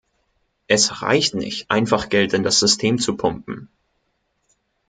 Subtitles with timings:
[0.65, 3.69] Es reicht nicht, einfach Geld in das System zu pumpen.